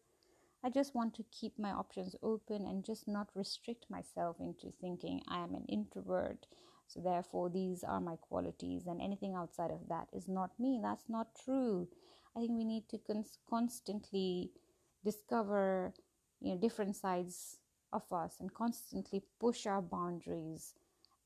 I 0.64 0.70
just 0.70 0.96
want 0.96 1.14
to 1.16 1.26
keep 1.32 1.60
my 1.60 1.72
options 1.72 2.16
open 2.24 2.66
and 2.66 2.86
just 2.86 3.08
not 3.08 3.30
restrict 3.36 3.86
myself 3.90 4.38
into 4.40 4.72
thinking 4.80 5.22
I 5.28 5.40
am 5.40 5.54
an 5.56 5.66
introvert. 5.68 6.46
So, 6.94 7.02
therefore, 7.02 7.50
these 7.50 7.84
are 7.84 8.00
my 8.00 8.18
qualities, 8.18 8.86
and 8.88 9.02
anything 9.02 9.34
outside 9.36 9.72
of 9.72 9.88
that 9.90 10.08
is 10.14 10.28
not 10.28 10.52
me. 10.60 10.80
That's 10.82 11.10
not 11.10 11.28
true. 11.44 11.88
I 12.36 12.40
think 12.40 12.52
we 12.52 12.66
need 12.66 12.88
to 12.90 12.98
cons- 13.00 13.40
constantly 13.50 14.52
discover 15.04 15.94
you 16.40 16.54
know 16.54 16.60
different 16.60 16.96
sides 16.96 17.58
of 17.92 18.04
us 18.12 18.36
and 18.40 18.54
constantly 18.54 19.24
push 19.40 19.66
our 19.66 19.82
boundaries 19.82 20.74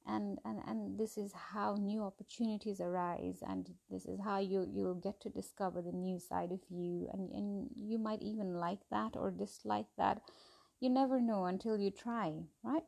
and 0.07 0.39
and 0.45 0.59
and 0.67 0.97
this 0.97 1.17
is 1.17 1.33
how 1.33 1.75
new 1.75 2.03
opportunities 2.03 2.79
arise 2.79 3.39
and 3.47 3.69
this 3.89 4.05
is 4.05 4.19
how 4.23 4.39
you 4.39 4.65
you'll 4.73 4.95
get 4.95 5.19
to 5.21 5.29
discover 5.29 5.81
the 5.81 5.91
new 5.91 6.19
side 6.19 6.51
of 6.51 6.59
you 6.69 7.07
and 7.13 7.31
and 7.31 7.69
you 7.75 7.97
might 7.97 8.21
even 8.21 8.53
like 8.55 8.79
that 8.89 9.15
or 9.15 9.31
dislike 9.31 9.87
that 9.97 10.21
you 10.79 10.89
never 10.89 11.19
know 11.19 11.45
until 11.45 11.77
you 11.77 11.91
try 11.91 12.33
right 12.63 12.83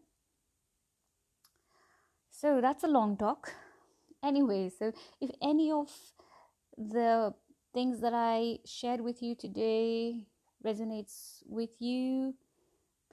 so 2.39 2.61
that's 2.61 2.83
a 2.83 2.87
long 2.87 3.17
talk. 3.17 3.53
Anyway 4.23 4.69
so 4.77 4.91
if 5.21 5.29
any 5.41 5.71
of 5.71 5.89
the 6.77 7.33
things 7.73 7.99
that 8.01 8.13
i 8.13 8.57
shared 8.65 8.99
with 9.01 9.21
you 9.21 9.35
today 9.35 10.25
resonates 10.65 11.41
with 11.45 11.69
you 11.79 12.33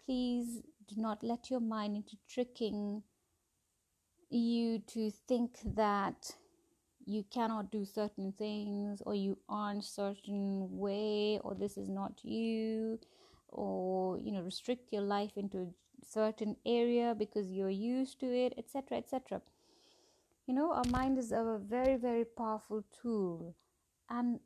please 0.05 0.63
do 0.89 1.01
not 1.01 1.23
let 1.23 1.51
your 1.51 1.61
mind 1.61 1.97
into 1.97 2.17
tricking 2.29 3.03
you 4.31 4.81
to 4.81 5.11
think 5.29 5.59
that 5.77 6.33
you 7.05 7.25
cannot 7.31 7.71
do 7.71 7.85
certain 7.85 8.33
things 8.33 9.01
or 9.07 9.15
you 9.15 9.39
aren't 9.49 9.85
certain 9.85 10.67
way 10.71 11.39
or 11.45 11.55
this 11.55 11.77
is 11.77 11.89
not 11.89 12.13
you 12.25 12.99
or 13.49 14.19
you 14.19 14.33
know 14.33 14.41
restrict 14.41 14.93
your 14.93 15.03
life 15.03 15.37
into 15.37 15.73
certain 16.03 16.57
area 16.65 17.15
because 17.17 17.51
you're 17.51 17.71
used 17.71 18.21
to 18.21 18.27
it 18.27 18.55
etc 18.59 18.99
etc 18.99 19.41
you 20.47 20.55
know 20.55 20.73
our 20.73 20.85
mind 20.91 21.19
is 21.19 21.33
a 21.33 21.59
very 21.61 21.97
very 21.97 22.25
powerful 22.25 22.85
tool. 23.03 23.57
And 24.09 24.39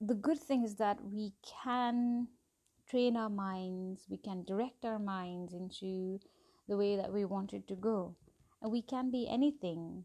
the 0.00 0.14
good 0.14 0.38
thing 0.38 0.64
is 0.64 0.76
that 0.76 0.98
we 1.04 1.34
can 1.62 2.28
train 2.88 3.16
our 3.16 3.28
minds 3.28 4.06
we 4.08 4.16
can 4.16 4.44
direct 4.44 4.86
our 4.86 4.98
minds 4.98 5.52
into 5.52 6.18
the 6.68 6.76
way 6.76 6.96
that 6.96 7.12
we 7.12 7.26
want 7.26 7.52
it 7.52 7.68
to 7.68 7.74
go. 7.74 8.16
And 8.62 8.72
we 8.72 8.80
can 8.82 9.10
be 9.10 9.28
anything. 9.28 10.04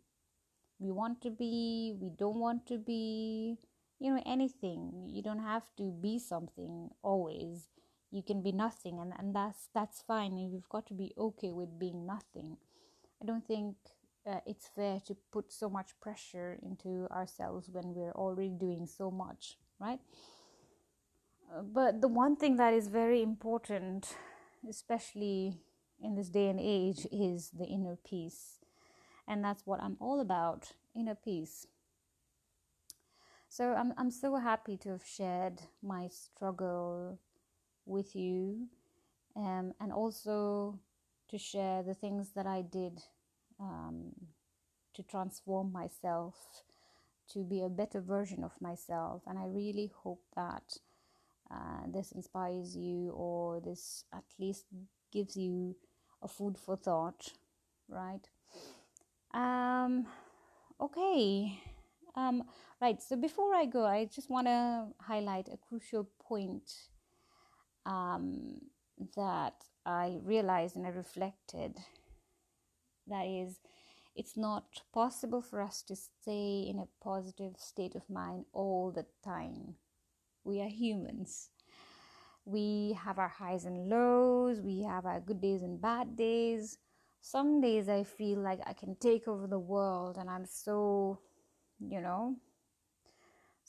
We 0.79 0.91
want 0.91 1.21
to 1.21 1.31
be 1.31 1.93
we 1.97 2.09
don't 2.09 2.39
want 2.39 2.67
to 2.67 2.77
be 2.77 3.57
you 3.99 4.13
know 4.13 4.21
anything. 4.25 5.07
You 5.07 5.23
don't 5.23 5.43
have 5.43 5.63
to 5.77 5.91
be 6.01 6.19
something 6.19 6.89
always 7.01 7.69
you 8.13 8.23
can 8.23 8.41
be 8.41 8.51
nothing 8.51 8.99
and, 8.99 9.13
and 9.17 9.35
that's 9.35 9.69
that's 9.73 10.01
fine 10.01 10.33
and 10.33 10.51
we've 10.51 10.69
got 10.69 10.85
to 10.87 10.93
be 10.93 11.13
okay 11.17 11.51
with 11.51 11.79
being 11.79 12.05
nothing 12.05 12.57
i 13.21 13.25
don't 13.25 13.45
think 13.47 13.75
uh, 14.25 14.39
it's 14.45 14.69
fair 14.75 15.01
to 15.05 15.15
put 15.31 15.51
so 15.51 15.69
much 15.69 15.89
pressure 15.99 16.57
into 16.61 17.07
ourselves 17.11 17.69
when 17.71 17.93
we're 17.93 18.13
already 18.13 18.49
doing 18.49 18.85
so 18.85 19.11
much 19.11 19.57
right 19.79 19.99
uh, 21.51 21.61
but 21.61 22.01
the 22.01 22.07
one 22.07 22.35
thing 22.35 22.55
that 22.57 22.73
is 22.73 22.87
very 22.87 23.21
important 23.21 24.15
especially 24.69 25.57
in 26.03 26.15
this 26.15 26.29
day 26.29 26.49
and 26.49 26.59
age 26.61 27.07
is 27.11 27.49
the 27.51 27.65
inner 27.65 27.97
peace. 28.07 28.59
And 29.27 29.43
that's 29.43 29.65
what 29.65 29.81
I'm 29.81 29.97
all 29.99 30.19
about 30.19 30.73
inner 30.95 31.15
peace. 31.15 31.65
So 33.49 33.73
I'm, 33.73 33.93
I'm 33.97 34.11
so 34.11 34.35
happy 34.35 34.77
to 34.77 34.89
have 34.89 35.05
shared 35.05 35.61
my 35.81 36.09
struggle 36.09 37.19
with 37.85 38.15
you 38.15 38.67
um, 39.35 39.73
and 39.79 39.91
also 39.91 40.79
to 41.29 41.37
share 41.37 41.83
the 41.83 41.93
things 41.93 42.31
that 42.35 42.45
I 42.45 42.61
did 42.61 43.01
um, 43.59 44.11
to 44.95 45.03
transform 45.03 45.71
myself 45.71 46.35
to 47.31 47.43
be 47.43 47.61
a 47.61 47.69
better 47.69 48.01
version 48.01 48.43
of 48.43 48.51
myself. 48.61 49.23
And 49.27 49.39
I 49.39 49.45
really 49.45 49.91
hope 50.03 50.21
that 50.35 50.77
uh, 51.49 51.87
this 51.87 52.11
inspires 52.11 52.75
you 52.75 53.11
or 53.11 53.59
this 53.61 54.05
at 54.13 54.23
least 54.39 54.65
gives 55.11 55.35
you 55.35 55.75
a 56.21 56.27
food 56.27 56.57
for 56.57 56.75
thought, 56.75 57.33
right? 57.87 58.27
Um, 59.33 60.05
okay. 60.79 61.59
Um, 62.15 62.43
right. 62.79 63.01
So 63.01 63.15
before 63.15 63.55
I 63.55 63.65
go, 63.65 63.85
I 63.85 64.05
just 64.05 64.29
want 64.29 64.47
to 64.47 64.87
highlight 64.99 65.47
a 65.51 65.57
crucial 65.57 66.07
point 66.21 66.71
um, 67.85 68.61
that 69.15 69.53
I 69.85 70.19
realized 70.23 70.75
and 70.75 70.85
I 70.85 70.89
reflected 70.89 71.77
that 73.07 73.25
is 73.25 73.59
it's 74.15 74.37
not 74.37 74.81
possible 74.93 75.41
for 75.41 75.61
us 75.61 75.81
to 75.83 75.95
stay 75.95 76.65
in 76.69 76.79
a 76.79 77.03
positive 77.03 77.55
state 77.57 77.95
of 77.95 78.09
mind 78.09 78.45
all 78.53 78.91
the 78.91 79.05
time. 79.23 79.75
We 80.43 80.61
are 80.61 80.69
humans. 80.69 81.49
We 82.45 82.97
have 83.03 83.19
our 83.19 83.29
highs 83.29 83.65
and 83.65 83.89
lows 83.89 84.61
we 84.61 84.83
have 84.83 85.05
our 85.05 85.19
good 85.19 85.41
days 85.41 85.63
and 85.63 85.81
bad 85.81 86.15
days. 86.15 86.77
Some 87.21 87.61
days 87.61 87.87
i 87.87 88.03
feel 88.03 88.39
like 88.39 88.59
i 88.65 88.73
can 88.73 88.95
take 88.95 89.29
over 89.29 89.47
the 89.47 89.57
world 89.57 90.17
and 90.17 90.29
i'm 90.29 90.45
so 90.45 91.19
you 91.79 92.01
know 92.01 92.35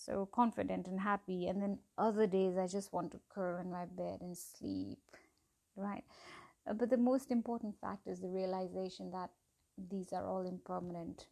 so 0.04 0.28
confident 0.32 0.86
and 0.86 1.00
happy. 1.00 1.46
And 1.46 1.62
then 1.62 1.78
other 1.96 2.26
days 2.26 2.56
i 2.56 2.66
just 2.66 2.92
want 2.92 3.12
to 3.12 3.20
curl 3.28 3.60
in 3.60 3.70
my 3.70 3.84
bed 3.86 4.20
and 4.20 4.36
sleep 4.36 4.98
right? 5.76 6.04
Uh, 6.68 6.74
but 6.74 6.90
the 6.90 6.96
most 6.96 7.30
important 7.30 7.74
fact 7.80 8.06
is 8.06 8.20
the 8.20 8.28
realization 8.28 9.10
that 9.10 9.30
these 9.90 10.12
are 10.12 10.26
all 10.26 10.46
impermanent 10.46 11.26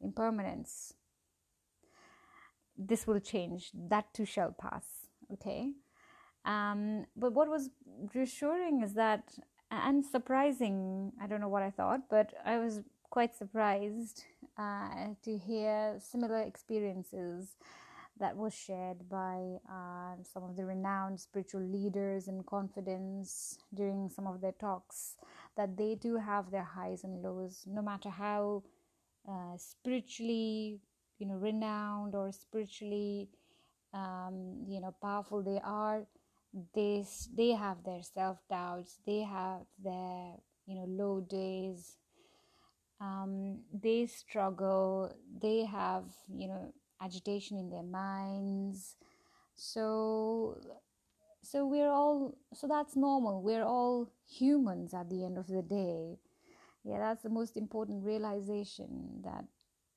impermanence. 0.00 0.92
This 2.76 3.06
will 3.06 3.20
change. 3.20 3.70
That 3.72 4.12
too 4.12 4.26
shall 4.26 4.52
pass 4.52 4.84
okay? 5.32 5.72
Um, 6.44 7.06
but 7.16 7.32
what 7.32 7.48
was 7.48 7.70
reassuring 8.14 8.82
is 8.82 8.94
that 8.94 9.32
and 9.70 10.04
surprising. 10.04 11.12
I 11.20 11.26
don't 11.26 11.40
know 11.40 11.48
what 11.48 11.62
i 11.62 11.70
thought 11.70 12.02
but 12.08 12.32
i 12.44 12.58
was 12.58 12.82
quite 13.10 13.34
surprised 13.34 14.24
uh, 14.58 15.14
to 15.22 15.36
hear 15.38 15.96
similar 16.00 16.40
experiences 16.40 17.56
that 18.18 18.36
was 18.36 18.54
shared 18.54 19.08
by 19.10 19.58
uh, 19.70 20.14
some 20.22 20.42
of 20.42 20.56
the 20.56 20.64
renowned 20.64 21.20
spiritual 21.20 21.60
leaders 21.60 22.28
and 22.28 22.46
confidence 22.46 23.58
during 23.74 24.08
some 24.08 24.26
of 24.26 24.40
their 24.40 24.52
talks 24.52 25.16
that 25.56 25.76
they 25.76 25.94
do 25.94 26.16
have 26.16 26.50
their 26.50 26.62
highs 26.64 27.04
and 27.04 27.22
lows 27.22 27.64
no 27.66 27.82
matter 27.82 28.08
how 28.08 28.62
uh, 29.28 29.56
spiritually 29.56 30.80
you 31.18 31.26
know 31.26 31.34
renowned 31.34 32.14
or 32.14 32.32
spiritually 32.32 33.28
um, 33.94 34.64
you 34.68 34.80
know 34.80 34.94
powerful 35.02 35.42
they 35.42 35.60
are. 35.64 36.06
They 36.74 37.04
they 37.36 37.50
have 37.50 37.84
their 37.84 38.02
self 38.02 38.38
doubts 38.48 38.98
they 39.06 39.20
have 39.22 39.62
their 39.82 40.34
you 40.66 40.74
know 40.76 40.86
low 40.88 41.20
days 41.20 41.96
um, 43.00 43.60
they 43.72 44.06
struggle 44.06 45.12
they 45.42 45.64
have 45.64 46.04
you 46.34 46.48
know 46.48 46.72
agitation 47.02 47.58
in 47.58 47.70
their 47.70 47.82
minds. 47.82 48.96
So 49.54 50.58
so 51.42 51.66
we're 51.66 51.90
all 51.90 52.36
so 52.54 52.66
that's 52.66 52.96
normal. 52.96 53.42
We're 53.42 53.64
all 53.64 54.10
humans 54.26 54.94
at 54.94 55.10
the 55.10 55.24
end 55.24 55.38
of 55.38 55.46
the 55.46 55.62
day. 55.62 56.18
Yeah 56.84 56.98
that's 56.98 57.22
the 57.22 57.30
most 57.30 57.56
important 57.56 58.04
realization 58.04 59.22
that 59.24 59.44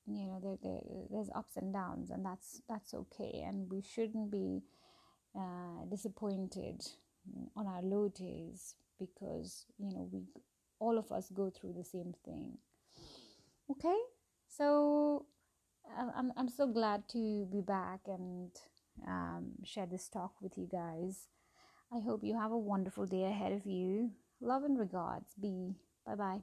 you 0.08 0.28
know 0.28 0.40
there, 0.44 0.58
there 0.64 0.82
there's 1.12 1.30
ups 1.36 1.58
and 1.58 1.74
downs 1.74 2.12
and 2.12 2.26
that's 2.26 2.62
that's 2.70 2.94
okay. 2.94 3.44
And 3.48 3.70
we 3.70 3.82
shouldn't 3.82 4.32
be 4.32 4.64
uh, 5.36 5.86
disappointed 5.90 6.82
on 7.56 7.68
our 7.68 7.82
low 7.84 8.10
days 8.10 8.76
because 9.00 9.66
you 9.78 9.92
know 9.94 10.10
we 10.12 10.24
all 10.80 10.98
of 10.98 11.12
us 11.12 11.30
go 11.34 11.50
through 11.50 11.74
the 11.74 11.84
same 11.84 12.14
thing 12.26 12.58
okay? 13.72 13.98
So 14.48 15.26
I'm, 15.98 16.32
I'm 16.38 16.50
so 16.50 16.68
glad 16.68 17.08
to 17.10 17.48
be 17.52 17.62
back 17.62 18.02
and 18.08 18.52
um, 19.08 19.52
share 19.64 19.86
this 19.86 20.08
talk 20.08 20.34
with 20.42 20.58
you 20.58 20.68
guys. 20.72 21.28
I 21.92 22.00
hope 22.00 22.24
you 22.24 22.38
have 22.38 22.52
a 22.52 22.58
wonderful 22.58 23.06
day 23.06 23.26
ahead 23.26 23.52
of 23.52 23.66
you. 23.66 24.12
Love 24.42 24.64
and 24.64 24.78
regards. 24.78 25.34
Be 25.42 25.76
bye. 26.06 26.16
Bye 26.16 26.40